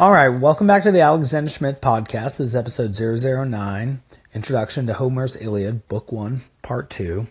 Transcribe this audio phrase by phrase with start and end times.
[0.00, 2.38] All right, welcome back to the Alexander Schmidt podcast.
[2.38, 3.98] This is episode 009,
[4.32, 7.26] Introduction to Homer's Iliad, Book 1, Part 2.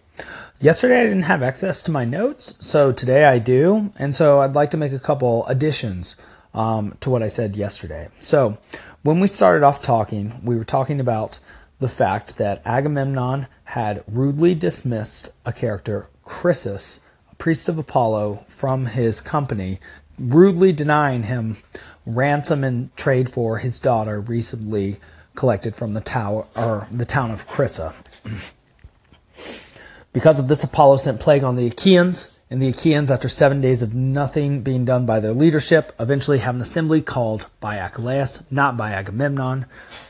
[0.59, 4.53] Yesterday I didn't have access to my notes, so today I do, and so I'd
[4.53, 6.17] like to make a couple additions
[6.53, 8.09] um, to what I said yesterday.
[8.15, 8.57] So,
[9.01, 11.39] when we started off talking, we were talking about
[11.79, 18.87] the fact that Agamemnon had rudely dismissed a character, Chryses, a priest of Apollo, from
[18.87, 19.79] his company,
[20.19, 21.57] rudely denying him
[22.05, 24.97] ransom and trade for his daughter recently
[25.35, 27.93] collected from the tower or the town of Chrysa.
[30.13, 33.83] because of this, Apollo sent plague on the Achaeans, and the Achaeans, after seven days
[33.83, 38.77] of nothing being done by their leadership, eventually have an assembly called by Achilles, not
[38.77, 39.65] by Agamemnon,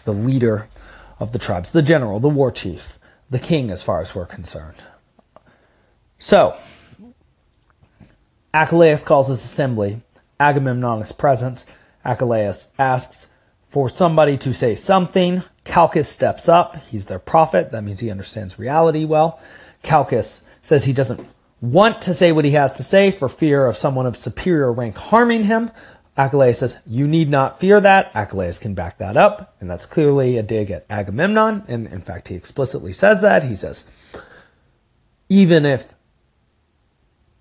[0.06, 0.70] the leader
[1.20, 4.84] of the tribes, the general, the war chief, the king, as far as we're concerned.
[6.20, 6.54] So,
[8.54, 10.02] Achilles calls this assembly.
[10.40, 11.66] Agamemnon is present.
[12.06, 13.34] Achilles asks
[13.70, 15.42] for somebody to say something.
[15.66, 16.78] Calchas steps up.
[16.78, 17.72] He's their prophet.
[17.72, 19.42] That means he understands reality well.
[19.84, 21.26] Calchas says he doesn't
[21.62, 24.96] want to say what he has to say for fear of someone of superior rank
[24.96, 25.72] harming him.
[26.16, 28.12] Achilles says, You need not fear that.
[28.16, 29.56] Achilles can back that up.
[29.60, 31.64] And that's clearly a dig at Agamemnon.
[31.68, 33.44] And in fact, he explicitly says that.
[33.44, 34.22] He says,
[35.30, 35.94] Even if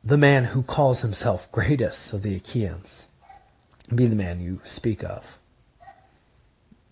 [0.07, 3.09] the man who calls himself greatest of the Achaeans
[3.93, 5.39] be the man you speak of,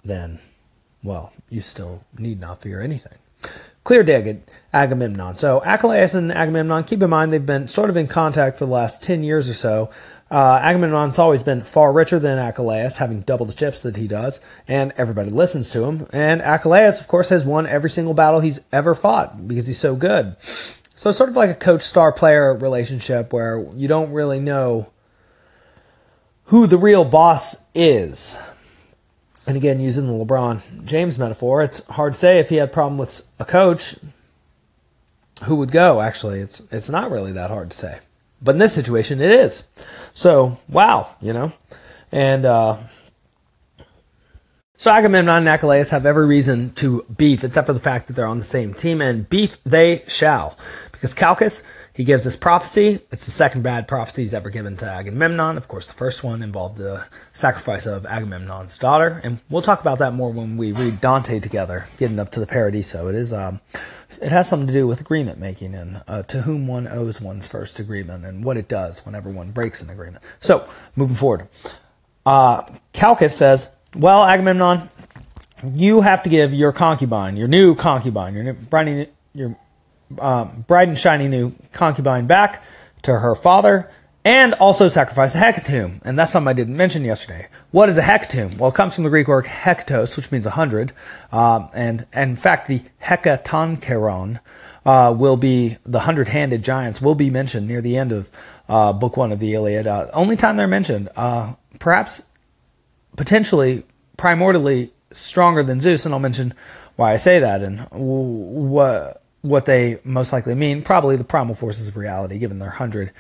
[0.05, 0.41] then,
[1.03, 3.19] well, you still need not fear anything.
[3.85, 4.41] Clear dig
[4.73, 5.37] Agamemnon.
[5.37, 8.73] So Achilles and Agamemnon, keep in mind they've been sort of in contact for the
[8.73, 9.91] last 10 years or so.
[10.29, 14.45] Uh, Agamemnon's always been far richer than Achilles, having double the ships that he does,
[14.67, 16.09] and everybody listens to him.
[16.13, 19.95] And Achilles, of course, has won every single battle he's ever fought because he's so
[19.95, 20.35] good.
[21.05, 24.91] So it's sort of like a coach star player relationship where you don't really know
[26.45, 28.97] who the real boss is.
[29.47, 32.73] And again, using the LeBron James metaphor, it's hard to say if he had a
[32.73, 33.97] problem with a coach,
[35.43, 36.01] who would go.
[36.01, 37.99] Actually, it's it's not really that hard to say.
[38.41, 39.69] But in this situation, it is.
[40.15, 41.53] So wow, you know,
[42.13, 42.79] and uh,
[44.77, 48.27] so Agamemnon and Achilles have every reason to beef, except for the fact that they're
[48.27, 50.59] on the same team, and beef they shall,
[51.05, 52.99] because Calchas he gives this prophecy.
[53.13, 55.59] It's the second bad prophecy he's ever given to Agamemnon.
[55.59, 59.99] Of course, the first one involved the sacrifice of Agamemnon's daughter, and we'll talk about
[59.99, 63.09] that more when we read Dante together, getting up to the Paradiso.
[63.09, 63.61] It is, um,
[64.23, 67.47] it has something to do with agreement making and uh, to whom one owes one's
[67.47, 70.25] first agreement and what it does whenever one breaks an agreement.
[70.39, 70.67] So,
[70.97, 71.49] moving forward,
[72.25, 72.63] uh,
[72.95, 74.89] Calchas says, "Well, Agamemnon,
[75.75, 79.59] you have to give your concubine, your new concubine, your new, your
[80.21, 82.63] um, bright and shiny new concubine back
[83.03, 83.91] to her father
[84.25, 86.01] and also sacrifice a hecatomb.
[86.05, 87.47] And that's something I didn't mention yesterday.
[87.73, 88.57] What is a hecatomb?
[88.57, 90.93] Well, it comes from the Greek word hekatos, which means a hundred.
[91.31, 94.41] Um, and, and, in fact, the hekatoncheron
[94.87, 98.31] uh, will be the hundred-handed giants will be mentioned near the end of
[98.69, 99.87] uh, book one of the Iliad.
[99.87, 102.31] Uh, only time they're mentioned, uh, perhaps
[103.17, 103.83] potentially
[104.17, 106.55] primordially stronger than Zeus, and I'll mention
[106.97, 111.87] why I say that and what what they most likely mean, probably the primal forces
[111.87, 113.13] of reality, given their hundred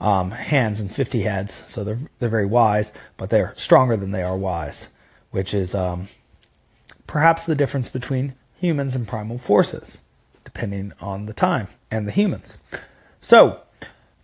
[0.00, 1.54] um, hands and fifty heads.
[1.54, 4.98] So they're they're very wise, but they're stronger than they are wise,
[5.30, 6.08] which is um,
[7.06, 10.04] perhaps the difference between humans and primal forces,
[10.42, 12.60] depending on the time and the humans.
[13.20, 13.60] So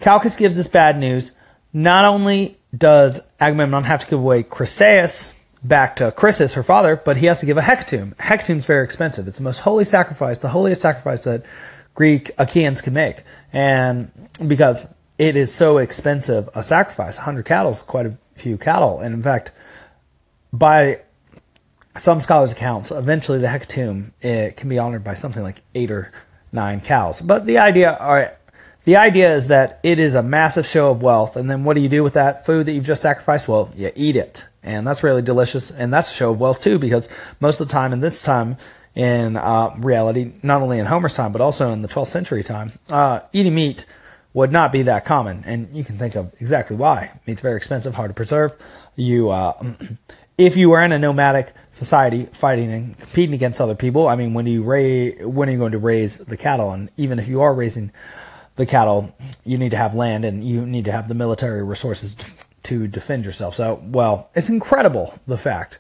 [0.01, 1.37] Calchas gives us bad news.
[1.73, 5.34] Not only does Agamemnon have to give away Chryseis,
[5.65, 8.15] back to Chryses, her father, but he has to give a hecatomb.
[8.17, 9.27] Hecatomb is very expensive.
[9.27, 11.45] It's the most holy sacrifice, the holiest sacrifice that
[11.95, 13.23] Greek Achaeans can make.
[13.53, 14.11] And
[14.47, 19.01] because it is so expensive a sacrifice, 100 cattle is quite a few cattle.
[19.01, 19.53] And in fact,
[20.53, 21.01] by
[21.97, 26.13] some scholars' accounts, eventually the hecatomb it can be honored by something like eight or
[26.53, 27.21] nine cows.
[27.21, 28.33] But the idea, all right,
[28.85, 31.81] the idea is that it is a massive show of wealth, and then what do
[31.81, 33.49] you do with that food that you've just sacrificed?
[33.49, 36.79] Well, you eat it, and that's really delicious, and that's a show of wealth too,
[36.79, 37.09] because
[37.41, 38.57] most of the time in this time
[38.95, 42.73] in uh, reality, not only in Homer's time but also in the 12th century time,
[42.91, 43.87] uh, eating meat
[44.33, 47.11] would not be that common, and you can think of exactly why.
[47.27, 48.57] Meat's very expensive, hard to preserve.
[48.97, 49.53] You, uh,
[50.39, 54.35] if you were in a nomadic society fighting and competing against other people, I mean,
[54.35, 56.73] when do you raise, when are you going to raise the cattle?
[56.73, 57.93] And even if you are raising
[58.57, 62.45] the cattle, you need to have land and you need to have the military resources
[62.65, 63.55] to defend yourself.
[63.55, 65.79] So, well, it's incredible the fact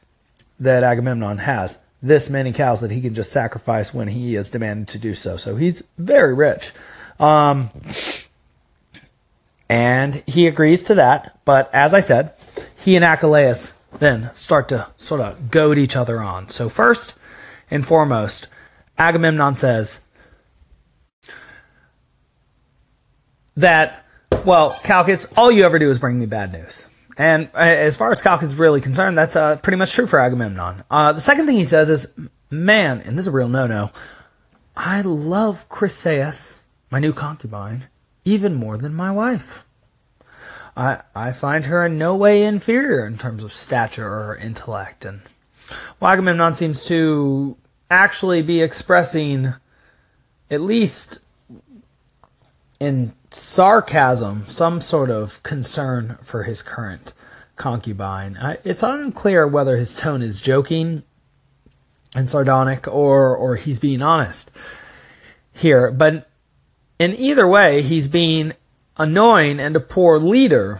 [0.58, 4.88] that Agamemnon has this many cows that he can just sacrifice when he is demanded
[4.88, 5.36] to do so.
[5.36, 6.72] So he's very rich.
[7.18, 7.70] Um,
[9.68, 11.40] and he agrees to that.
[11.44, 12.34] But as I said,
[12.78, 16.48] he and Achilles then start to sort of goad each other on.
[16.48, 17.18] So, first
[17.70, 18.48] and foremost,
[18.98, 20.08] Agamemnon says
[23.56, 24.03] that,
[24.44, 27.08] well, Calchas, all you ever do is bring me bad news.
[27.16, 30.18] And uh, as far as Calchas is really concerned, that's uh, pretty much true for
[30.18, 30.82] Agamemnon.
[30.90, 32.18] Uh, the second thing he says is,
[32.50, 33.90] man, and this is a real no no,
[34.76, 37.84] I love Chryseis, my new concubine,
[38.24, 39.64] even more than my wife.
[40.76, 45.04] I, I find her in no way inferior in terms of stature or intellect.
[45.04, 45.20] And
[46.00, 47.56] well, Agamemnon seems to
[47.90, 49.54] actually be expressing,
[50.50, 51.24] at least
[52.80, 57.12] in sarcasm, some sort of concern for his current
[57.56, 58.38] concubine.
[58.64, 61.02] It's unclear whether his tone is joking
[62.14, 64.56] and sardonic or, or he's being honest
[65.52, 65.90] here.
[65.90, 66.28] But
[66.98, 68.52] in either way, he's being
[68.96, 70.78] annoying and a poor leader,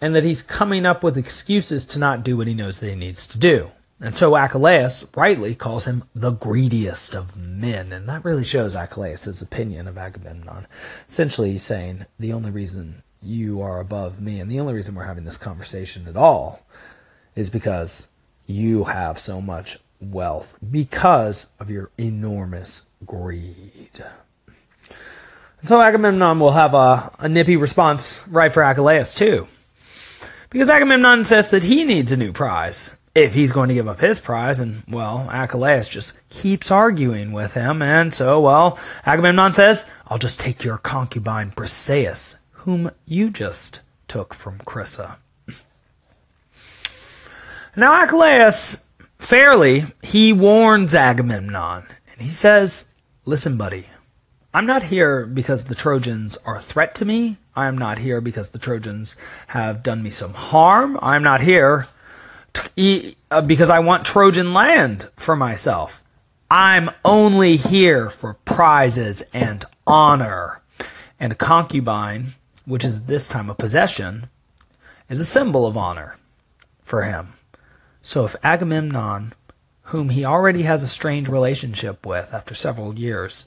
[0.00, 2.94] and that he's coming up with excuses to not do what he knows that he
[2.94, 3.70] needs to do.
[4.04, 9.40] And so Achilles rightly calls him the greediest of men, and that really shows Achilles'
[9.40, 10.66] opinion of Agamemnon.
[11.08, 15.04] Essentially, he's saying the only reason you are above me, and the only reason we're
[15.04, 16.66] having this conversation at all,
[17.34, 18.10] is because
[18.46, 24.04] you have so much wealth because of your enormous greed.
[25.60, 29.48] And so Agamemnon will have a, a nippy response right for Achilles too.
[30.50, 34.00] Because Agamemnon says that he needs a new prize if he's going to give up
[34.00, 39.90] his prize, and well, Achilles just keeps arguing with him, and so, well, Agamemnon says,
[40.08, 45.18] I'll just take your concubine Briseis, whom you just took from Chrysa.
[47.76, 51.82] Now, Achilles, fairly, he warns Agamemnon,
[52.12, 52.94] and he says,
[53.24, 53.86] Listen, buddy,
[54.52, 57.38] I'm not here because the Trojans are a threat to me.
[57.56, 59.16] I am not here because the Trojans
[59.48, 60.96] have done me some harm.
[61.02, 61.88] I'm not here
[62.56, 66.02] Uh, because I want Trojan land for myself.
[66.50, 70.60] I'm only here for prizes and honor.
[71.18, 72.26] And a concubine,
[72.64, 74.28] which is this time a possession,
[75.08, 76.16] is a symbol of honor
[76.82, 77.28] for him.
[78.02, 79.32] So if Agamemnon,
[79.82, 83.46] whom he already has a strange relationship with after several years,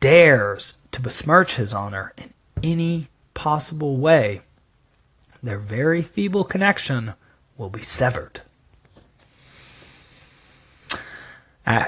[0.00, 4.40] dares to besmirch his honor in any possible way,
[5.42, 7.14] their very feeble connection
[7.56, 8.40] will be severed.
[11.66, 11.84] Uh,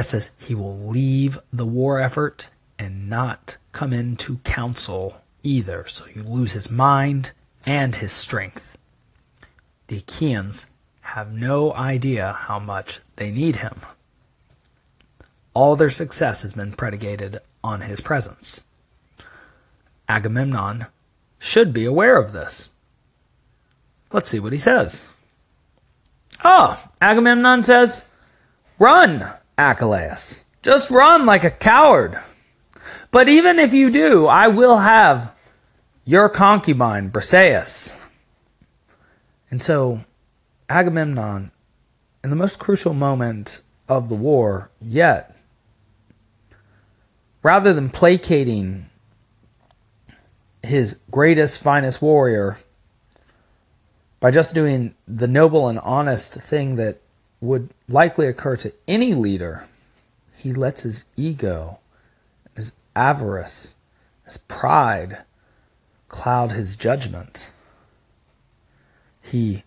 [0.00, 6.22] says he will leave the war effort and not come into council either, so you
[6.22, 7.32] lose his mind
[7.66, 8.78] and his strength.
[9.88, 10.70] The Achaeans
[11.02, 13.74] have no idea how much they need him.
[15.52, 18.64] All their success has been predicated on his presence.
[20.08, 20.86] Agamemnon
[21.38, 22.72] should be aware of this.
[24.12, 25.12] Let's see what he says.
[26.44, 28.12] Oh, Agamemnon says,
[28.78, 29.24] Run,
[29.58, 30.46] Achilles.
[30.62, 32.16] Just run like a coward.
[33.10, 35.34] But even if you do, I will have
[36.04, 37.96] your concubine, Briseis.
[39.50, 40.00] And so,
[40.68, 41.50] Agamemnon,
[42.22, 45.36] in the most crucial moment of the war yet,
[47.42, 48.86] rather than placating
[50.62, 52.56] his greatest, finest warrior
[54.20, 57.00] by just doing the noble and honest thing that
[57.40, 59.66] would likely occur to any leader,
[60.36, 61.80] he lets his ego,
[62.54, 63.74] his avarice,
[64.24, 65.24] his pride
[66.08, 67.50] cloud his judgment.
[69.22, 69.64] He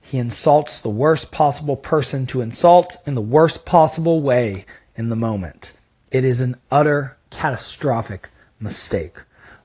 [0.00, 5.16] he insults the worst possible person to insult in the worst possible way in the
[5.16, 5.78] moment.
[6.10, 8.28] It is an utter catastrophic
[8.60, 9.16] mistake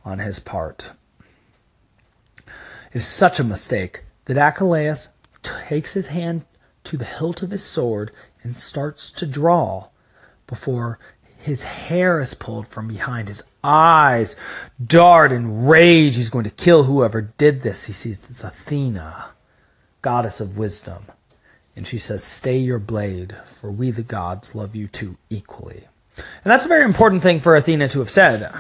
[0.06, 0.94] on his part.
[2.94, 6.46] Is such a mistake that Achilles takes his hand
[6.86, 8.12] to the hilt of his sword
[8.44, 9.90] and starts to draw
[10.48, 11.00] before
[11.38, 13.28] his hair is pulled from behind.
[13.28, 14.36] His eyes
[14.84, 16.16] dart in rage.
[16.16, 17.86] He's going to kill whoever did this.
[17.86, 19.30] He sees it's athena
[20.02, 21.04] goddess of wisdom.
[21.76, 25.84] And she says stay your blade for we the gods love you too equally.
[26.18, 28.52] And that's a very important thing for Athena to have said.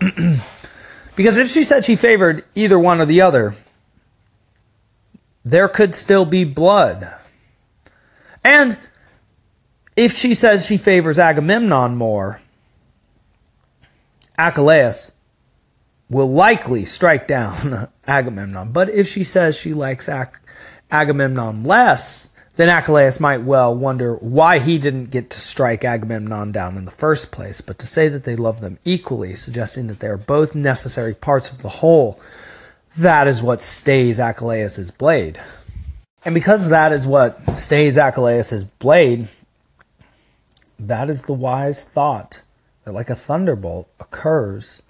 [1.16, 3.52] because if she said she favored either one or the other,
[5.44, 7.08] there could still be blood.
[8.42, 8.78] And
[9.96, 12.40] if she says she favors Agamemnon more,
[14.38, 15.12] Achilles
[16.10, 18.72] will likely strike down Agamemnon.
[18.72, 20.38] But if she says she likes Ag-
[20.90, 26.76] Agamemnon less, then Achilles might well wonder why he didn't get to strike Agamemnon down
[26.76, 30.06] in the first place, but to say that they love them equally, suggesting that they
[30.06, 32.20] are both necessary parts of the whole,
[32.98, 35.40] that is what stays Achilles' blade.
[36.24, 39.28] And because that is what stays Achilles' blade,
[40.78, 42.42] that is the wise thought
[42.84, 44.82] that, like a thunderbolt, occurs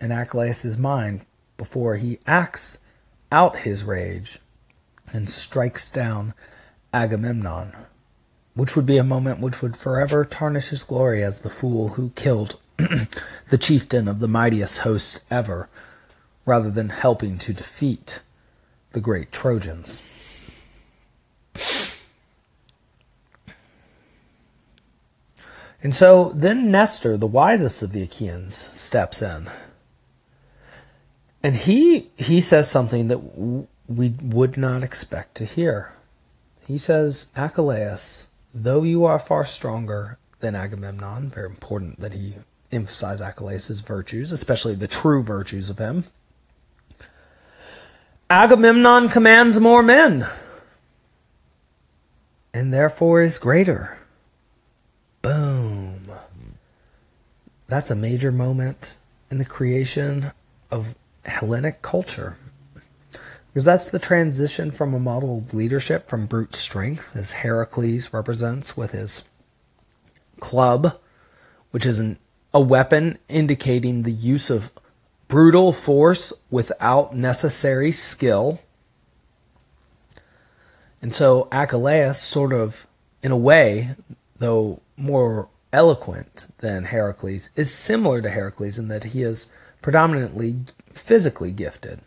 [0.00, 1.24] in Achilles' mind
[1.56, 2.78] before he acts
[3.30, 4.38] out his rage
[5.12, 6.34] and strikes down
[6.92, 7.72] Agamemnon,
[8.54, 12.10] which would be a moment which would forever tarnish his glory as the fool who
[12.10, 15.68] killed the chieftain of the mightiest host ever,
[16.46, 18.22] rather than helping to defeat
[18.92, 20.12] the great Trojans.
[25.82, 29.46] And so then Nestor, the wisest of the Achaeans, steps in.
[31.42, 35.92] And he he says something that w- we would not expect to hear.
[36.66, 42.34] He says, Achilles, though you are far stronger than Agamemnon, very important that he
[42.72, 46.04] emphasize Achilles' virtues, especially the true virtues of him.
[48.28, 50.26] Agamemnon commands more men,
[52.52, 53.98] and therefore is greater.
[55.22, 56.10] Boom.
[57.68, 58.98] That's a major moment
[59.30, 60.32] in the creation
[60.72, 62.36] of Hellenic culture.
[63.48, 68.76] Because that's the transition from a model of leadership from brute strength, as Heracles represents
[68.76, 69.30] with his
[70.40, 70.98] club,
[71.70, 72.18] which is an,
[72.52, 74.72] a weapon indicating the use of
[75.28, 78.60] brutal force without necessary skill.
[81.02, 82.86] And so Achilles, sort of,
[83.22, 83.90] in a way,
[84.38, 89.52] though more eloquent than Heracles, is similar to Heracles in that he is
[89.82, 90.56] predominantly
[90.92, 92.00] physically gifted.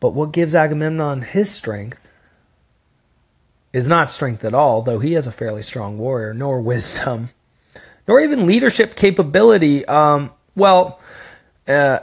[0.00, 2.08] But what gives Agamemnon his strength
[3.72, 7.28] is not strength at all, though he is a fairly strong warrior, nor wisdom,
[8.06, 9.84] nor even leadership capability.
[9.86, 11.00] Um, well,
[11.68, 12.00] uh,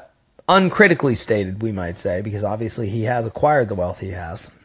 [0.47, 4.57] uncritically stated, we might say, because obviously he has acquired the wealth he has.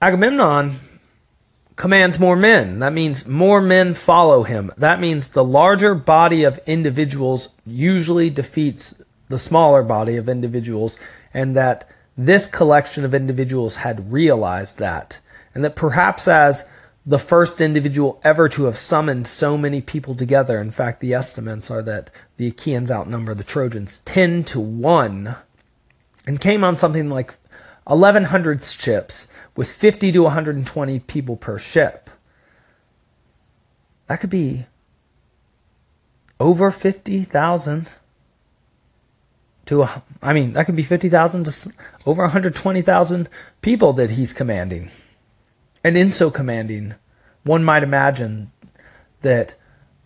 [0.00, 0.72] Agamemnon
[1.76, 2.80] commands more men.
[2.80, 4.70] That means more men follow him.
[4.76, 10.98] That means the larger body of individuals usually defeats the smaller body of individuals,
[11.32, 15.20] and that this collection of individuals had realized that.
[15.54, 16.70] And that perhaps as
[17.04, 21.70] the first individual ever to have summoned so many people together, in fact, the estimates
[21.70, 25.34] are that the Achaeans outnumber the Trojans 10 to 1,
[26.26, 27.34] and came on something like
[27.84, 32.08] 1,100 ships with 50 to 120 people per ship.
[34.06, 34.66] That could be
[36.38, 37.94] over 50,000
[39.64, 39.86] to,
[40.22, 41.72] I mean, that could be 50,000 to
[42.06, 43.28] over 120,000
[43.60, 44.90] people that he's commanding.
[45.84, 46.94] And in so commanding,
[47.44, 48.52] one might imagine
[49.22, 49.56] that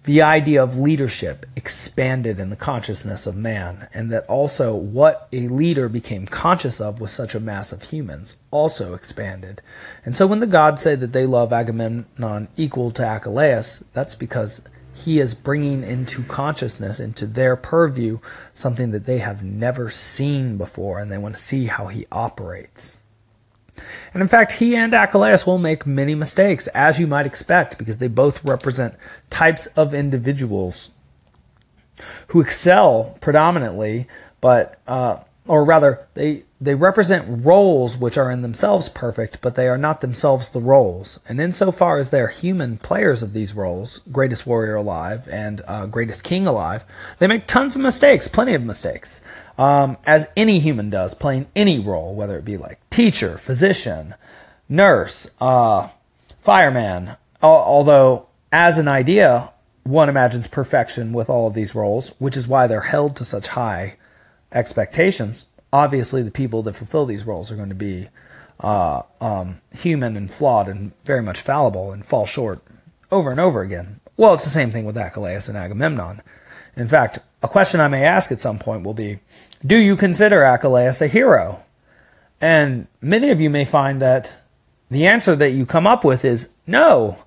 [0.05, 5.49] the idea of leadership expanded in the consciousness of man, and that also what a
[5.49, 9.61] leader became conscious of with such a mass of humans also expanded.
[10.05, 14.63] And so when the gods say that they love Agamemnon equal to Achilles, that's because
[14.95, 18.21] he is bringing into consciousness, into their purview,
[18.55, 23.03] something that they have never seen before, and they want to see how he operates.
[24.15, 27.99] And in fact, he and Achilles will make many mistakes, as you might expect, because
[27.99, 28.95] they both represent
[29.31, 30.95] types of individuals
[32.29, 34.07] who excel predominantly,
[34.41, 39.69] but uh, or rather, they they represent roles which are in themselves perfect, but they
[39.69, 41.23] are not themselves the roles.
[41.29, 46.25] And insofar as they're human players of these roles, greatest warrior alive and uh, greatest
[46.25, 46.85] king alive,
[47.19, 49.27] they make tons of mistakes, plenty of mistakes,
[49.59, 54.15] um, as any human does, playing any role, whether it be like teacher, physician,
[54.69, 55.89] nurse, uh,
[56.39, 57.17] fireman.
[57.43, 59.53] Although, as an idea,
[59.85, 63.49] one imagines perfection with all of these roles, which is why they're held to such
[63.49, 63.97] high
[64.53, 65.51] expectations.
[65.77, 68.07] Obviously, the people that fulfill these roles are going to be
[68.61, 72.63] uh, um, human and flawed and very much fallible and fall short
[73.13, 74.01] over and over again.
[74.17, 76.23] Well, it's the same thing with Achilles and Agamemnon.
[76.77, 79.19] In fact, a question I may ask at some point will be
[79.67, 81.61] Do you consider Achilles a hero?
[82.41, 84.41] And many of you may find that
[84.91, 87.19] the answer that you come up with is no,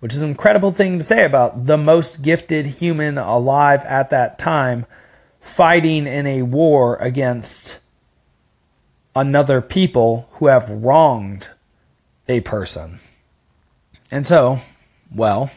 [0.00, 4.36] which is an incredible thing to say about the most gifted human alive at that
[4.36, 4.84] time
[5.38, 7.83] fighting in a war against
[9.14, 11.48] another people who have wronged
[12.28, 12.98] a person.
[14.10, 14.58] And so,
[15.14, 15.50] well,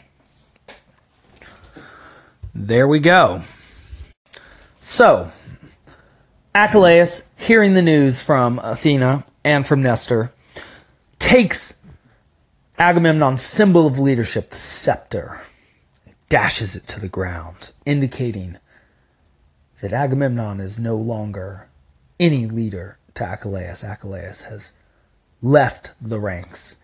[2.54, 3.42] there we go.
[4.82, 5.30] So,
[6.56, 10.32] Achilles, hearing the news from Athena and from Nestor,
[11.20, 11.86] takes
[12.80, 15.42] Agamemnon's symbol of leadership, the scepter,
[16.30, 18.58] dashes it to the ground, indicating
[19.82, 21.68] that Agamemnon is no longer
[22.20, 23.84] any leader to Achilles.
[23.84, 24.74] Achilles has
[25.42, 26.80] left the ranks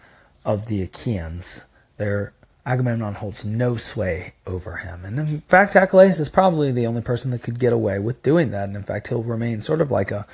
[0.46, 1.68] of the Achaeans.
[1.98, 2.34] There,
[2.66, 5.06] Agamemnon holds no sway over him.
[5.06, 8.52] And in fact, Achilles is probably the only person that could get away with doing
[8.52, 8.68] that.
[8.68, 10.26] And in fact, he'll remain sort of like a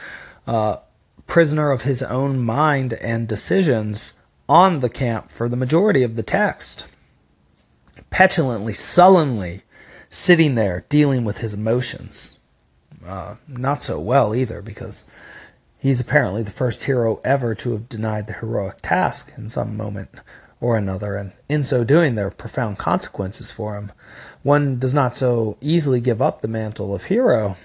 [0.48, 0.78] uh,
[1.28, 6.24] prisoner of his own mind and decisions on the camp for the majority of the
[6.24, 6.88] text.
[8.10, 9.62] Petulantly, sullenly
[10.10, 12.40] sitting there dealing with his emotions.
[13.06, 15.10] Uh, not so well either, because
[15.80, 20.10] he's apparently the first hero ever to have denied the heroic task in some moment
[20.62, 23.92] or another, and in so doing, there are profound consequences for him.
[24.44, 27.56] One does not so easily give up the mantle of hero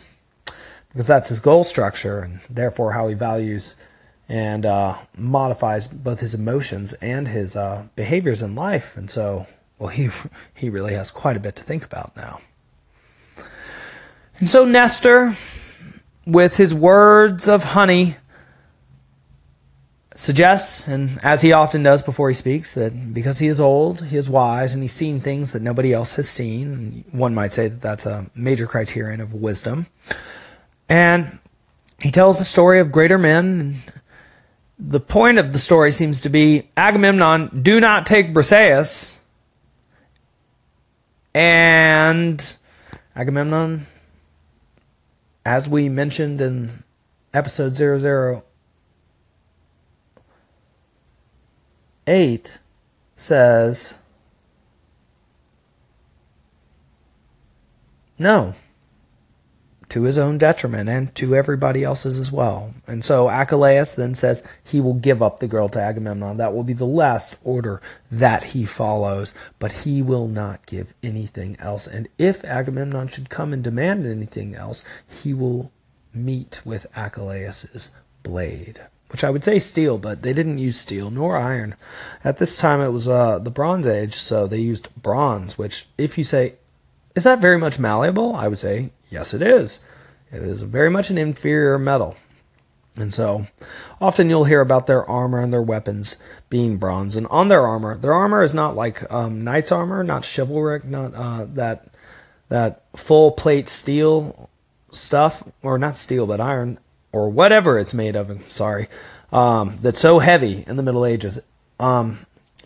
[0.88, 3.76] because that's his goal structure, and therefore how he values
[4.28, 8.96] and uh, modifies both his emotions and his uh, behaviors in life.
[8.96, 9.46] And so,
[9.78, 10.08] well, he
[10.54, 12.38] he really has quite a bit to think about now.
[14.38, 15.30] And so Nestor,
[16.26, 18.14] with his words of honey,
[20.14, 24.16] suggests, and as he often does before he speaks, that because he is old, he
[24.16, 27.04] is wise, and he's seen things that nobody else has seen.
[27.10, 29.86] One might say that that's a major criterion of wisdom.
[30.88, 31.26] And
[32.02, 33.74] he tells the story of greater men.
[34.78, 39.20] The point of the story seems to be Agamemnon, do not take Briseis.
[41.34, 42.40] And
[43.16, 43.86] Agamemnon,
[45.44, 46.70] as we mentioned in
[47.32, 48.44] episode 00
[52.06, 52.58] 8
[53.16, 53.98] says,
[58.18, 58.54] no,
[59.94, 62.74] to his own detriment and to everybody else's as well.
[62.84, 66.38] And so Achilles then says he will give up the girl to Agamemnon.
[66.38, 71.56] That will be the last order that he follows, but he will not give anything
[71.60, 71.86] else.
[71.86, 75.70] And if Agamemnon should come and demand anything else, he will
[76.12, 81.36] meet with Achilles' blade which I would say steel, but they didn't use steel nor
[81.36, 81.76] iron.
[82.24, 86.18] At this time, it was uh, the Bronze Age, so they used bronze, which, if
[86.18, 86.54] you say,
[87.14, 88.34] is that very much malleable?
[88.34, 89.84] I would say, yes, it is.
[90.32, 92.16] It is very much an inferior metal.
[92.96, 93.46] And so,
[94.00, 97.16] often you'll hear about their armor and their weapons being bronze.
[97.16, 101.12] And on their armor, their armor is not like um, knight's armor, not chivalric, not
[101.14, 101.88] uh, that
[102.50, 104.48] that full plate steel
[104.90, 106.78] stuff, or not steel, but iron
[107.10, 108.30] or whatever it's made of.
[108.30, 108.86] I'm Sorry,
[109.32, 111.44] um, that's so heavy in the Middle Ages.
[111.80, 112.18] Um,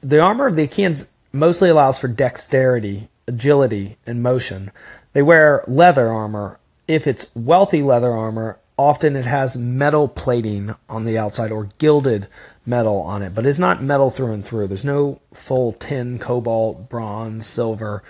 [0.02, 4.70] the armor of the Achaeans mostly allows for dexterity, agility, and motion.
[5.12, 6.58] They wear leather armor.
[6.88, 12.26] If it's wealthy leather armor, often it has metal plating on the outside or gilded
[12.64, 14.68] metal on it, but it's not metal through and through.
[14.68, 18.02] There's no full tin, cobalt, bronze, silver,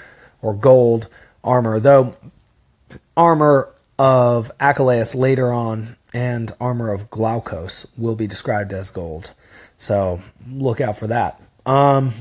[0.42, 1.08] or gold
[1.42, 2.14] armor, though
[3.16, 9.34] armor of Achilles later on and armor of Glaucus will be described as gold.
[9.76, 11.40] So look out for that.
[11.66, 12.12] Um,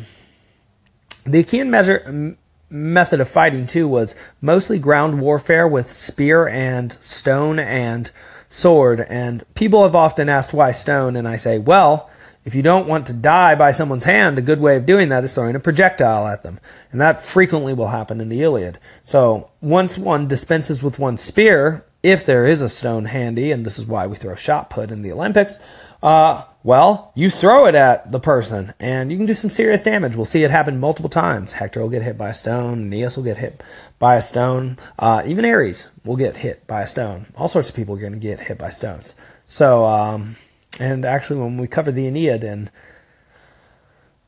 [1.26, 2.38] the Achaean measure,
[2.70, 8.12] method of fighting, too, was mostly ground warfare with spear and stone and
[8.48, 9.02] sword.
[9.10, 12.10] And people have often asked why stone, and I say, well,
[12.46, 15.26] if you don't want to die by someone's hand, a good way of doing that
[15.26, 16.62] is throwing a projectile at them.
[16.94, 18.80] And that frequently will happen in the Iliad.
[19.02, 23.78] So once one dispenses with one spear, if there is a stone handy, and this
[23.78, 25.60] is why we throw shot put in the Olympics,
[26.02, 30.18] uh, well, you throw it at the person and you can do some serious damage.
[30.18, 31.54] We'll see it happen multiple times.
[31.54, 33.64] Hector will get hit by a stone, Aeneas will get hit
[34.00, 37.28] by a stone, uh, even Ares will get hit by a stone.
[37.38, 39.16] All sorts of people are going to get hit by stones.
[39.46, 40.36] So, um,
[40.78, 42.70] and actually, when we cover the Aeneid in,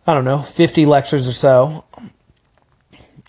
[0.08, 1.84] I don't know, 50 lectures or so,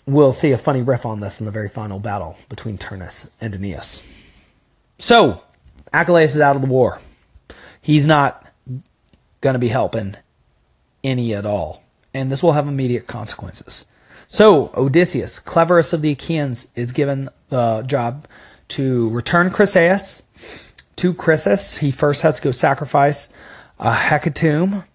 [0.05, 3.53] we'll see a funny riff on this in the very final battle between Turnus and
[3.53, 4.55] Aeneas.
[4.99, 5.41] So,
[5.91, 6.99] Achilles is out of the war.
[7.81, 8.47] He's not
[9.41, 10.15] going to be helping
[11.03, 11.83] any at all.
[12.13, 13.85] And this will have immediate consequences.
[14.27, 18.25] So, Odysseus, cleverest of the Achaeans, is given the job
[18.69, 21.79] to return Chryseis to Chryses.
[21.79, 23.37] He first has to go sacrifice
[23.79, 24.87] a hecatomb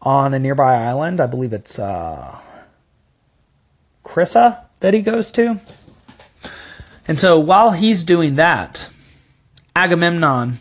[0.00, 1.20] on a nearby island.
[1.20, 2.38] I believe it's uh,
[4.04, 5.60] Chrysa that he goes to.
[7.08, 8.90] And so while he's doing that,
[9.74, 10.54] Agamemnon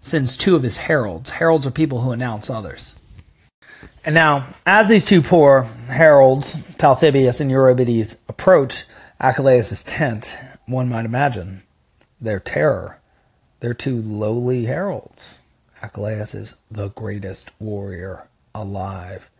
[0.00, 1.30] sends two of his heralds.
[1.30, 3.00] Heralds are people who announce others.
[4.04, 8.84] And now, as these two poor heralds, Talthybius and Eurybates, approach
[9.20, 11.62] Achilles' tent, one might imagine
[12.20, 13.00] their terror.
[13.60, 15.40] They're two lowly heralds.
[15.82, 19.30] Achilles is the greatest warrior alive.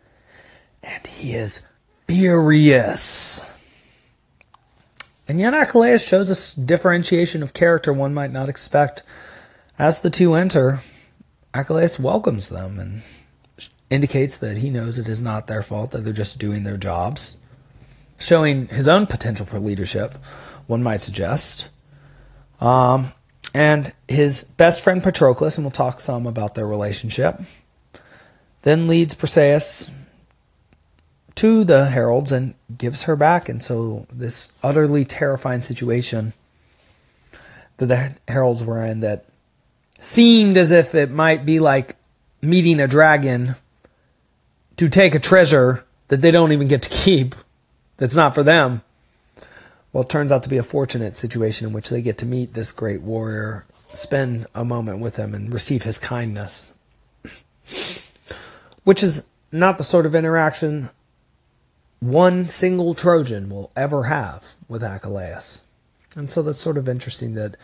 [0.83, 1.67] And he is
[2.07, 3.53] furious.
[5.27, 9.03] And yet Achilles shows a differentiation of character one might not expect.
[9.79, 10.79] As the two enter,
[11.53, 13.03] Achilles welcomes them and
[13.89, 17.37] indicates that he knows it is not their fault, that they're just doing their jobs,
[18.19, 20.13] showing his own potential for leadership,
[20.65, 21.69] one might suggest.
[22.59, 23.05] Um,
[23.53, 27.35] and his best friend Patroclus, and we'll talk some about their relationship,
[28.63, 29.91] then leads Briseis
[31.35, 33.47] to the heralds and gives her back.
[33.47, 36.33] And so, this utterly terrifying situation
[37.77, 39.25] that the heralds were in that
[39.99, 41.95] seemed as if it might be like
[42.41, 43.55] meeting a dragon
[44.77, 47.35] to take a treasure that they don't even get to keep,
[47.97, 48.81] that's not for them.
[49.91, 52.53] Well, it turns out to be a fortunate situation in which they get to meet
[52.53, 56.77] this great warrior, spend a moment with him, and receive his kindness.
[58.83, 60.89] Which is not the sort of interaction
[61.99, 65.63] one single Trojan will ever have with Achilles.
[66.15, 67.55] And so that's sort of interesting that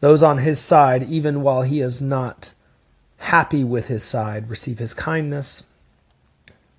[0.00, 2.54] those on his side, even while he is not
[3.18, 5.68] happy with his side, receive his kindness,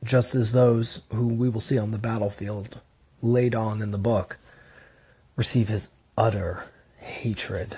[0.03, 2.81] just as those who we will see on the battlefield
[3.21, 4.37] laid on in the book
[5.35, 6.65] receive his utter
[6.97, 7.77] hatred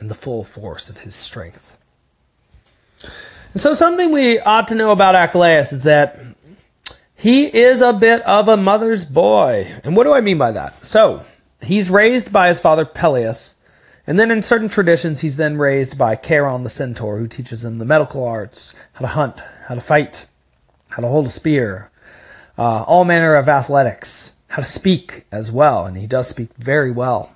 [0.00, 1.78] and the full force of his strength.
[3.52, 6.18] And so, something we ought to know about Achilles is that
[7.14, 9.70] he is a bit of a mother's boy.
[9.84, 10.84] And what do I mean by that?
[10.84, 11.22] So,
[11.62, 13.53] he's raised by his father Peleus,
[14.06, 17.78] and then in certain traditions, he's then raised by Chiron the centaur, who teaches him
[17.78, 20.26] the medical arts, how to hunt, how to fight,
[20.90, 21.90] how to hold a spear,
[22.58, 26.90] uh, all manner of athletics, how to speak as well, and he does speak very
[26.90, 27.34] well.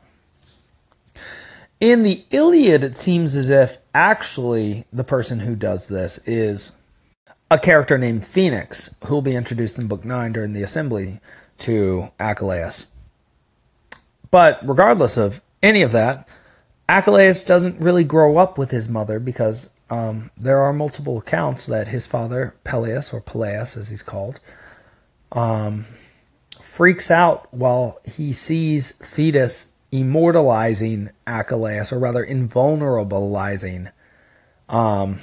[1.80, 6.82] In the Iliad, it seems as if actually the person who does this is
[7.50, 11.20] a character named Phoenix, who will be introduced in Book 9 during the assembly
[11.58, 12.92] to Achilles.
[14.30, 16.28] But regardless of any of that,
[16.88, 21.88] Achilles doesn't really grow up with his mother because um, there are multiple accounts that
[21.88, 24.40] his father, Peleus, or Peleus as he's called,
[25.32, 25.84] um,
[26.60, 33.90] freaks out while he sees Thetis immortalizing Achilles, or rather invulnerabilizing
[34.68, 35.18] um,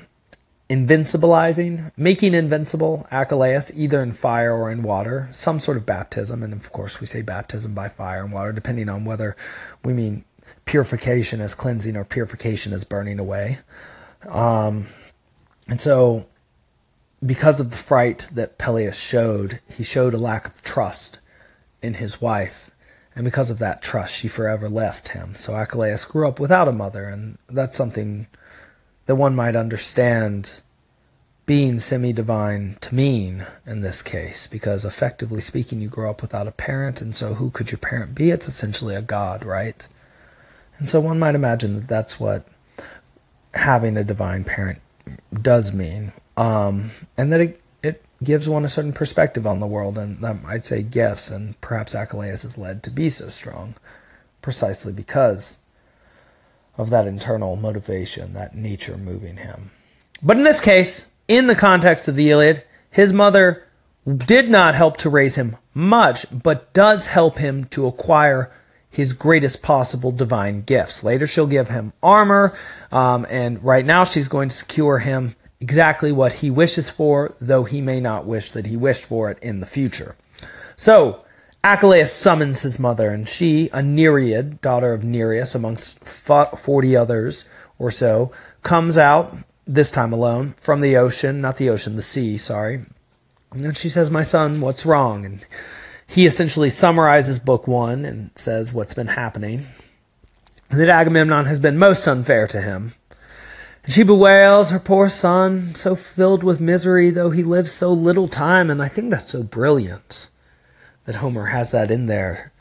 [0.69, 6.41] invincibilizing, making invincible Achilles, either in fire or in water, some sort of baptism.
[6.41, 9.35] And of course, we say baptism by fire and water, depending on whether
[9.83, 10.25] we mean
[10.65, 13.59] purification as cleansing or purification as burning away.
[14.27, 14.85] Um,
[15.67, 16.27] and so,
[17.25, 21.19] because of the fright that Peleus showed, he showed a lack of trust
[21.81, 22.71] in his wife.
[23.15, 25.35] And because of that trust, she forever left him.
[25.35, 28.27] So Achilles grew up without a mother, and that's something
[29.05, 30.61] that one might understand
[31.45, 36.47] being semi divine to mean in this case, because effectively speaking, you grow up without
[36.47, 38.31] a parent, and so who could your parent be?
[38.31, 39.87] It's essentially a god, right?
[40.77, 42.47] And so one might imagine that that's what
[43.53, 44.79] having a divine parent
[45.41, 49.97] does mean, um, and that it, it gives one a certain perspective on the world,
[49.97, 53.75] and that might say gifts, and perhaps Achilles is led to be so strong
[54.41, 55.59] precisely because
[56.77, 59.71] of that internal motivation, that nature moving him.
[60.21, 63.63] But in this case, in the context of the Iliad, his mother
[64.05, 68.51] did not help to raise him much, but does help him to acquire
[68.95, 71.03] his greatest possible divine gifts.
[71.03, 72.57] Later, she'll give him armor,
[72.93, 77.65] um, and right now, she's going to secure him exactly what he wishes for, though
[77.65, 80.15] he may not wish that he wished for it in the future.
[80.77, 81.25] So,
[81.61, 87.91] Achilles summons his mother, and she, a Nereid, daughter of Nereus, amongst 40 others or
[87.91, 88.31] so,
[88.63, 89.33] comes out,
[89.67, 92.85] this time alone, from the ocean, not the ocean, the sea, sorry.
[93.51, 95.25] And she says, My son, what's wrong?
[95.25, 95.45] And
[96.07, 99.61] he essentially summarizes book one and says what's been happening.
[100.69, 102.93] That Agamemnon has been most unfair to him.
[103.83, 108.27] And she bewails her poor son, so filled with misery, though he lives so little
[108.27, 110.29] time, and I think that's so brilliant
[111.05, 112.51] that Homer has that in there.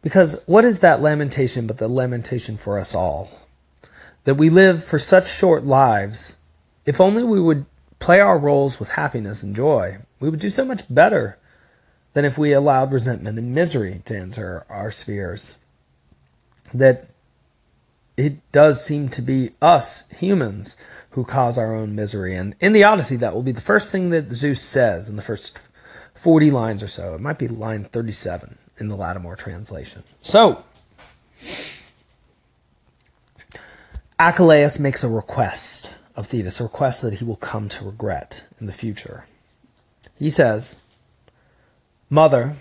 [0.00, 3.30] Because what is that lamentation but the lamentation for us all?
[4.24, 6.36] That we live for such short lives.
[6.86, 7.66] If only we would
[7.98, 11.38] play our roles with happiness and joy, we would do so much better
[12.14, 15.60] than if we allowed resentment and misery to enter our spheres.
[16.72, 17.10] That
[18.16, 20.76] it does seem to be us, humans,
[21.10, 22.34] who cause our own misery.
[22.34, 25.22] And in the Odyssey, that will be the first thing that Zeus says in the
[25.22, 25.60] first
[26.14, 27.14] 40 lines or so.
[27.14, 30.02] It might be line 37 in the Lattimore translation.
[30.22, 30.62] So,
[34.18, 38.66] Achilles makes a request of Thetis, a request that he will come to regret in
[38.66, 39.26] the future.
[40.18, 40.83] He says,
[42.10, 42.56] Mother,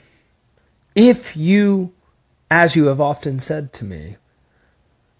[0.95, 1.93] if you,
[2.49, 4.17] as you have often said to me,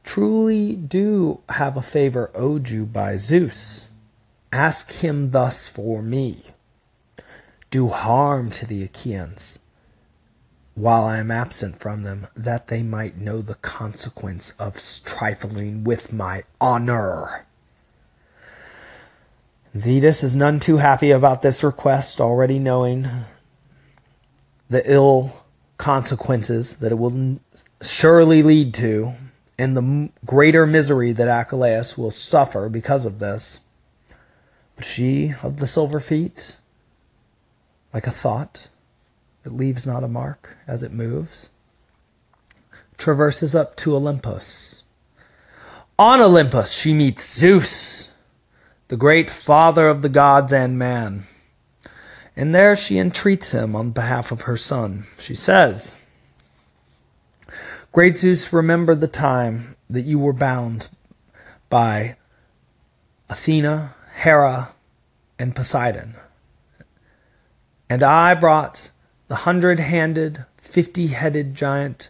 [0.04, 3.90] truly do have a favor owed you by Zeus,
[4.52, 6.44] Ask him thus for me.
[7.72, 9.58] Do harm to the Achaeans
[10.76, 16.12] while I am absent from them, that they might know the consequence of trifling with
[16.12, 17.46] my honor.
[19.76, 23.08] Thetis is none too happy about this request, already knowing
[24.70, 25.30] the ill
[25.78, 27.40] consequences that it will
[27.82, 29.14] surely lead to,
[29.60, 33.62] and the greater misery that Achilles will suffer because of this.
[34.76, 36.58] But she of the silver feet,
[37.94, 38.70] like a thought
[39.44, 41.50] that leaves not a mark as it moves,
[42.98, 44.84] traverses up to Olympus.
[46.00, 48.16] On Olympus, she meets Zeus,
[48.88, 51.24] the great father of the gods and man.
[52.36, 55.04] And there she entreats him on behalf of her son.
[55.20, 56.00] She says,
[57.92, 60.90] Great Zeus, remember the time that you were bound
[61.70, 62.18] by
[63.30, 64.74] Athena, Hera,
[65.38, 66.16] and Poseidon.
[67.90, 68.90] And I brought
[69.28, 72.10] the hundred handed, fifty headed giant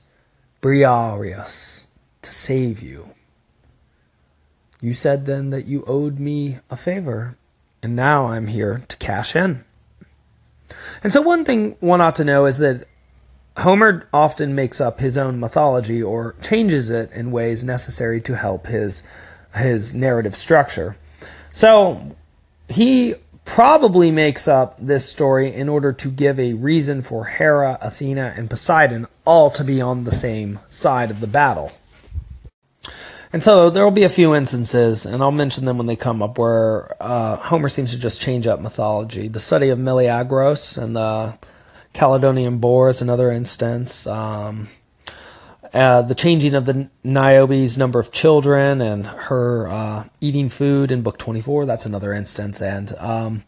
[0.61, 1.87] Briareus
[2.21, 3.09] to save you.
[4.81, 7.37] You said then that you owed me a favor,
[7.81, 9.65] and now I'm here to cash in.
[11.03, 12.87] And so, one thing one ought to know is that
[13.57, 18.67] Homer often makes up his own mythology or changes it in ways necessary to help
[18.67, 19.03] his
[19.55, 20.97] his narrative structure.
[21.51, 22.15] So
[22.67, 28.33] he probably makes up this story in order to give a reason for Hera, Athena,
[28.35, 31.71] and Poseidon all to be on the same side of the battle.
[33.33, 36.21] And so there will be a few instances, and I'll mention them when they come
[36.21, 39.27] up, where uh, Homer seems to just change up mythology.
[39.27, 41.35] The study of Meleagros and the
[41.93, 44.05] Caledonian Boar is another instance.
[44.05, 44.67] Um,
[45.73, 51.01] uh, the changing of the Niobe's number of children and her uh, eating food in
[51.01, 52.61] book 24, that's another instance.
[52.61, 53.43] And um,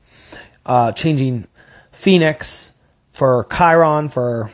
[0.65, 1.45] uh, changing
[1.91, 2.80] Phoenix
[3.12, 4.50] for Chiron for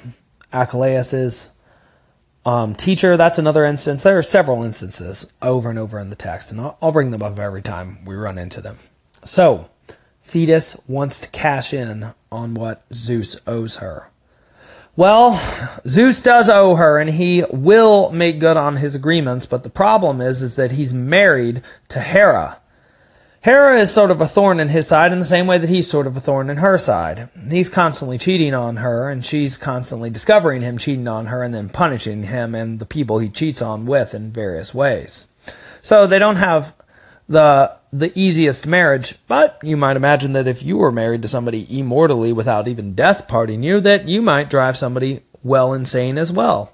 [0.52, 1.58] Achilles'
[2.46, 4.04] um, teacher, that's another instance.
[4.04, 7.24] There are several instances over and over in the text, and I'll, I'll bring them
[7.24, 8.78] up every time we run into them.
[9.24, 9.70] So,
[10.24, 14.10] Thetis wants to cash in on what Zeus owes her.
[14.96, 15.34] Well,
[15.88, 20.20] Zeus does owe her and he will make good on his agreements, but the problem
[20.20, 22.61] is is that he's married to Hera.
[23.44, 25.90] Hera is sort of a thorn in his side in the same way that he's
[25.90, 27.28] sort of a thorn in her side.
[27.50, 31.70] He's constantly cheating on her and she's constantly discovering him cheating on her and then
[31.70, 35.32] punishing him and the people he cheats on with in various ways.
[35.82, 36.76] So they don't have
[37.28, 41.68] the the easiest marriage, but you might imagine that if you were married to somebody
[41.78, 46.74] immortally without even death parting you, that you might drive somebody well insane as well.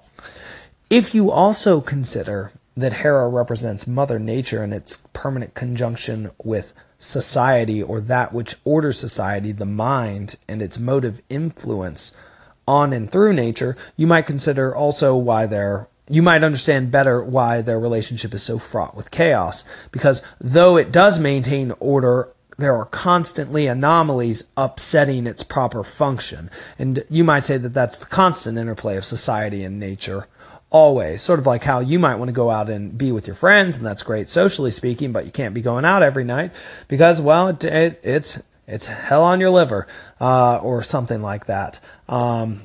[0.90, 7.82] If you also consider that Hera represents Mother Nature in its permanent conjunction with society
[7.82, 12.20] or that which orders society, the mind, and its motive influence
[12.68, 17.62] on and through nature, you might consider also why there you might understand better why
[17.62, 19.66] their relationship is so fraught with chaos.
[19.92, 26.50] Because though it does maintain order, there are constantly anomalies upsetting its proper function.
[26.80, 30.28] And you might say that that's the constant interplay of society and nature.
[30.70, 31.22] Always.
[31.22, 33.78] Sort of like how you might want to go out and be with your friends,
[33.78, 36.52] and that's great socially speaking, but you can't be going out every night
[36.88, 39.88] because, well, it, it, it's, it's hell on your liver,
[40.20, 41.80] uh, or something like that.
[42.10, 42.60] Um,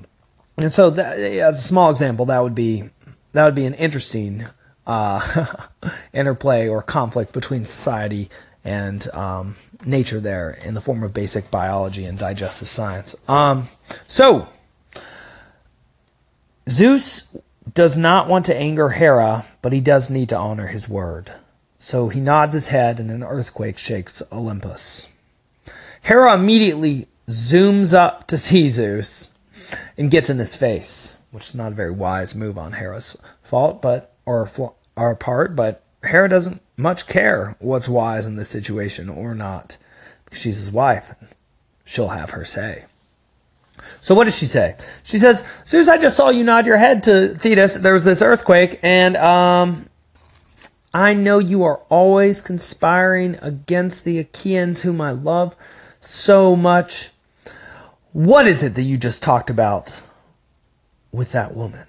[0.60, 2.84] and so, that, as a small example, that would be
[3.32, 4.44] that would be an interesting
[4.86, 5.46] uh,
[6.12, 8.28] interplay or conflict between society
[8.64, 13.28] and um, nature there in the form of basic biology and digestive science.
[13.28, 13.64] Um,
[14.06, 14.46] so,
[16.68, 17.28] Zeus
[17.74, 21.32] does not want to anger Hera, but he does need to honor his word.
[21.78, 25.16] So he nods his head, and an earthquake shakes Olympus.
[26.02, 29.38] Hera immediately zooms up to see Zeus
[29.96, 33.82] and gets in his face which is not a very wise move on Hera's fault,
[33.82, 34.48] but or
[34.96, 35.56] our part.
[35.56, 39.78] But Hera doesn't much care what's wise in this situation or not,
[40.24, 41.14] because she's his wife.
[41.18, 41.30] And
[41.84, 42.84] she'll have her say.
[44.00, 44.76] So what does she say?
[45.04, 47.76] She says, Zeus, I just saw you nod your head to Thetis.
[47.76, 49.86] There was this earthquake, and um,
[50.92, 55.56] I know you are always conspiring against the Achaeans, whom I love
[56.00, 57.10] so much.
[58.12, 60.02] What is it that you just talked about?
[61.12, 61.86] with that woman.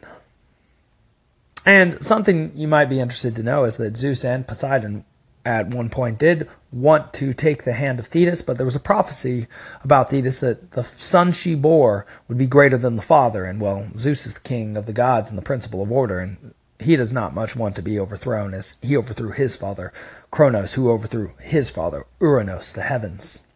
[1.66, 5.06] And something you might be interested to know is that Zeus and Poseidon
[5.46, 8.82] at one point did want to take the hand of Thetis, but there was a
[8.82, 9.48] prophecy
[9.84, 13.44] about Thetis that the son she bore would be greater than the father.
[13.44, 16.54] And well, Zeus is the king of the gods and the principle of order, and
[16.80, 19.92] he does not much want to be overthrown as he overthrew his father,
[20.32, 23.48] Kronos, who overthrew his father, Uranos, the heavens.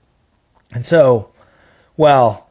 [0.74, 1.32] And so,
[1.96, 2.50] well,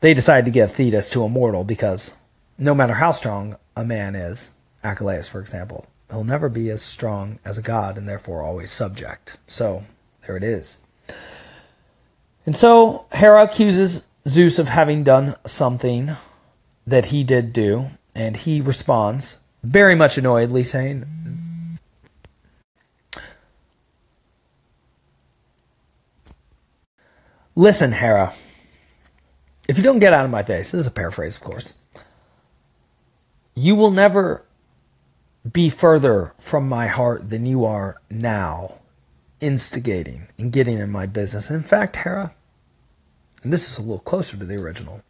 [0.00, 2.18] they decide to give Thetis to a mortal because
[2.58, 7.38] no matter how strong a man is, Achilles, for example, he'll never be as strong
[7.44, 9.38] as a god and therefore always subject.
[9.46, 9.82] So,
[10.26, 10.84] there it is.
[12.44, 16.10] And so Hera accuses Zeus of having done something
[16.86, 21.04] that he did do, and he responds very much annoyedly, saying,
[27.54, 28.32] Listen, Hera,
[29.68, 31.74] if you don't get out of my face, this is a paraphrase, of course,
[33.54, 34.44] you will never
[35.50, 38.80] be further from my heart than you are now,
[39.40, 41.50] instigating and getting in my business.
[41.50, 42.32] In fact, Hera,
[43.42, 45.02] and this is a little closer to the original,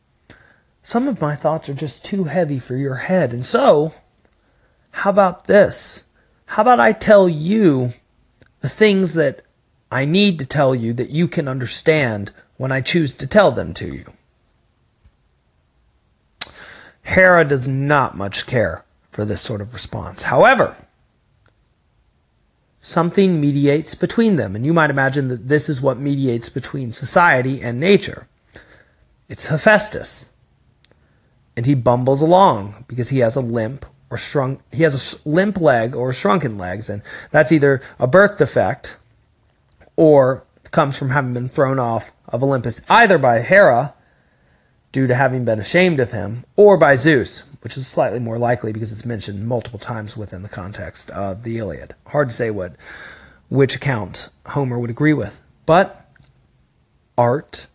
[0.81, 3.33] some of my thoughts are just too heavy for your head.
[3.33, 3.93] And so,
[4.91, 6.07] how about this?
[6.47, 7.91] How about I tell you
[8.61, 9.43] the things that
[9.91, 13.75] I need to tell you that you can understand when I choose to tell them
[13.75, 14.05] to you?
[17.03, 20.25] Hera does not much care for this sort of response.
[20.25, 20.75] However,
[22.81, 27.63] something mediates between them, and you might imagine that this is what mediates between society
[27.63, 28.27] and nature.
[29.29, 30.33] It's Hephaestus
[31.57, 35.61] and he bumbles along because he has a limp or shrunk he has a limp
[35.61, 38.99] leg or shrunken legs and that's either a birth defect
[39.97, 43.95] or comes from having been thrown off of Olympus either by Hera
[44.91, 48.73] due to having been ashamed of him or by Zeus which is slightly more likely
[48.73, 52.77] because it's mentioned multiple times within the context of the Iliad hard to say what
[53.49, 56.11] which account Homer would agree with but
[57.17, 57.67] art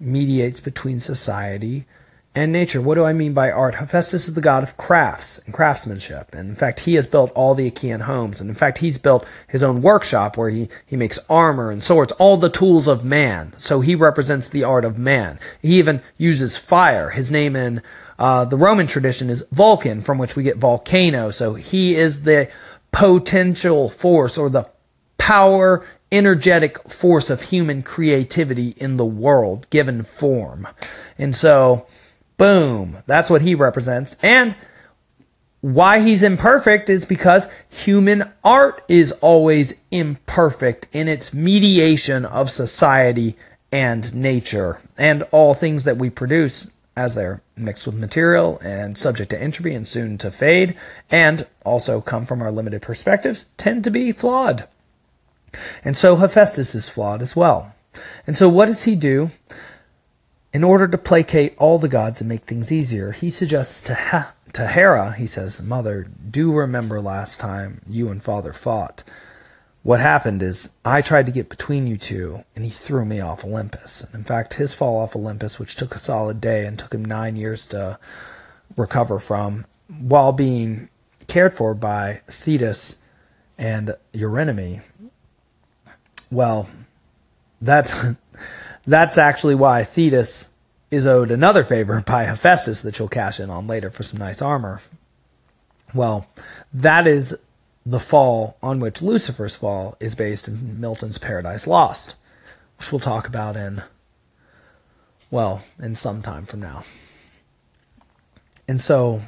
[0.00, 1.86] mediates between society
[2.34, 2.80] and nature.
[2.80, 3.76] What do I mean by art?
[3.76, 6.34] Hephaestus is the god of crafts and craftsmanship.
[6.34, 8.40] And in fact, he has built all the Achaean homes.
[8.40, 12.12] And in fact, he's built his own workshop where he, he makes armor and swords,
[12.12, 13.52] all the tools of man.
[13.58, 15.38] So he represents the art of man.
[15.62, 17.10] He even uses fire.
[17.10, 17.82] His name in
[18.18, 21.30] uh, the Roman tradition is Vulcan, from which we get volcano.
[21.30, 22.50] So he is the
[22.92, 24.68] potential force or the
[25.18, 30.68] power, energetic force of human creativity in the world given form.
[31.18, 31.86] And so,
[32.36, 32.96] Boom.
[33.06, 34.18] That's what he represents.
[34.22, 34.56] And
[35.60, 43.36] why he's imperfect is because human art is always imperfect in its mediation of society
[43.72, 49.30] and nature and all things that we produce as they're mixed with material and subject
[49.30, 50.76] to entropy and soon to fade
[51.10, 54.68] and also come from our limited perspectives tend to be flawed.
[55.84, 57.74] And so Hephaestus is flawed as well.
[58.26, 59.30] And so what does he do?
[60.52, 64.34] In order to placate all the gods and make things easier, he suggests to, ha-
[64.52, 69.02] to Hera, he says, Mother, do remember last time you and father fought.
[69.84, 73.44] What happened is I tried to get between you two, and he threw me off
[73.44, 74.02] Olympus.
[74.02, 77.04] And in fact, his fall off Olympus, which took a solid day and took him
[77.04, 77.98] nine years to
[78.78, 79.66] recover from,
[80.00, 80.88] while being
[81.28, 83.06] cared for by Thetis
[83.58, 84.88] and Eurynome,
[86.30, 86.68] well,
[87.60, 88.08] that's
[88.86, 90.54] that's actually why Thetis
[90.90, 94.40] is owed another favor by Hephaestus that she'll cash in on later for some nice
[94.40, 94.80] armor.
[95.94, 96.26] Well,
[96.72, 97.38] that is
[97.86, 102.16] the fall on which Lucifer's fall is based in Milton's Paradise Lost,
[102.78, 103.82] which we'll talk about in,
[105.30, 106.82] well, in some time from now.
[108.66, 109.20] And so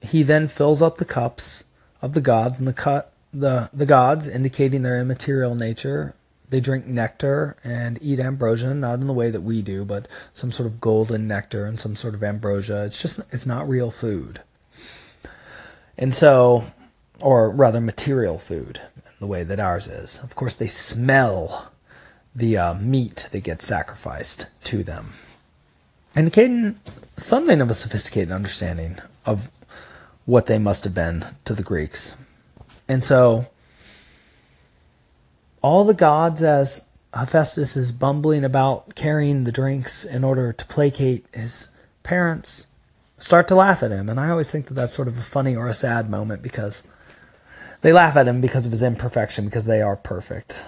[0.00, 1.64] he then fills up the cups
[2.00, 6.14] of the gods and the cut the, the gods, indicating their immaterial nature,
[6.48, 10.52] they drink nectar and eat ambrosia, not in the way that we do, but some
[10.52, 12.84] sort of golden nectar and some sort of ambrosia.
[12.84, 14.40] It's just, it's not real food.
[15.98, 16.62] And so,
[17.20, 18.80] or rather material food,
[19.20, 20.22] the way that ours is.
[20.22, 21.72] Of course, they smell
[22.34, 25.06] the uh, meat that gets sacrificed to them.
[26.16, 26.76] And Indicating
[27.16, 28.96] something of a sophisticated understanding
[29.26, 29.50] of
[30.26, 32.28] what they must have been to the Greeks.
[32.88, 33.46] And so,
[35.62, 41.26] all the gods as Hephaestus is bumbling about carrying the drinks in order to placate
[41.32, 41.70] his
[42.02, 42.66] parents
[43.18, 44.08] start to laugh at him.
[44.08, 46.88] And I always think that that's sort of a funny or a sad moment because
[47.84, 50.64] they laugh at him because of his imperfection, because they are perfect.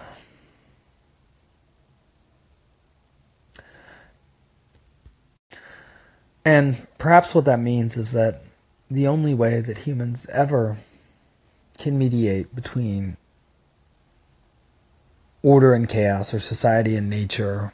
[6.45, 8.43] And perhaps what that means is that
[8.91, 10.77] the only way that humans ever
[11.79, 13.17] can mediate between
[15.43, 17.73] order and chaos or society and nature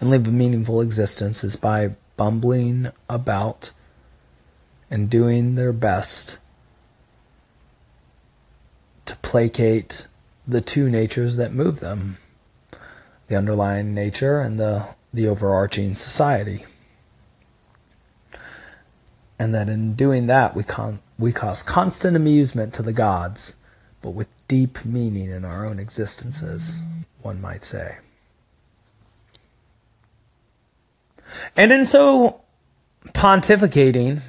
[0.00, 3.70] and live a meaningful existence is by bumbling about
[4.90, 6.41] and doing their best
[9.32, 10.08] placate
[10.46, 12.18] the two natures that move them
[13.28, 16.58] the underlying nature and the, the overarching society.
[19.38, 23.58] And that in doing that, we, con- we cause constant amusement to the gods,
[24.02, 26.82] but with deep meaning in our own existences,
[27.22, 27.96] one might say.
[31.56, 32.42] And in so
[33.14, 34.22] pontificating,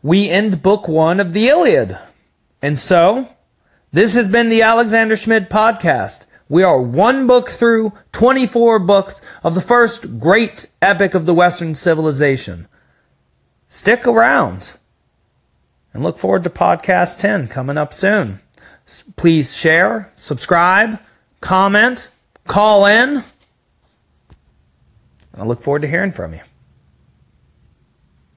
[0.00, 1.98] we end book one of the Iliad.
[2.62, 3.26] And so,
[3.96, 6.26] this has been the Alexander Schmidt podcast.
[6.50, 11.74] We are one book through 24 books of the first great epic of the Western
[11.74, 12.68] civilization.
[13.68, 14.76] Stick around
[15.94, 18.40] and look forward to podcast 10 coming up soon.
[19.16, 21.00] Please share, subscribe,
[21.40, 22.10] comment,
[22.44, 23.22] call in.
[25.38, 26.40] I look forward to hearing from you.